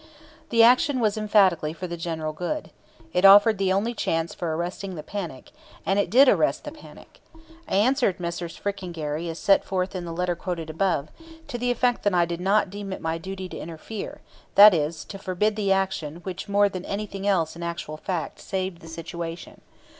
The 0.49 0.63
action 0.63 0.99
was 0.99 1.15
emphatically 1.15 1.73
for 1.73 1.85
the 1.85 1.95
general 1.95 2.33
good. 2.33 2.71
It 3.13 3.23
offered 3.23 3.59
the 3.59 3.71
only 3.71 3.93
chance 3.93 4.33
for 4.33 4.55
arresting 4.55 4.95
the 4.95 5.03
panic, 5.03 5.51
and 5.85 5.99
it 5.99 6.09
did 6.09 6.27
arrest 6.27 6.63
the 6.63 6.71
panic. 6.71 7.21
I 7.67 7.75
answered 7.75 8.19
Messrs. 8.19 8.57
Frick 8.57 8.81
and 8.81 8.95
Gary, 8.95 9.29
as 9.29 9.37
set 9.37 9.63
forth 9.63 9.95
in 9.95 10.03
the 10.05 10.11
letter 10.11 10.35
quoted 10.35 10.71
above, 10.71 11.09
to 11.49 11.59
the 11.59 11.69
effect 11.69 12.01
that 12.01 12.15
I 12.15 12.25
did 12.25 12.41
not 12.41 12.71
deem 12.71 12.91
it 12.91 12.99
my 12.99 13.19
duty 13.19 13.47
to 13.49 13.57
interfere, 13.59 14.21
that 14.55 14.73
is, 14.73 15.05
to 15.05 15.19
forbid 15.19 15.55
the 15.55 15.71
action 15.71 16.21
which 16.23 16.49
more 16.49 16.67
than 16.67 16.83
anything 16.85 17.27
else 17.27 17.55
in 17.55 17.61
actual 17.61 17.97
fact 17.97 18.39
saved 18.39 18.81
the 18.81 18.87
situation. 18.87 19.61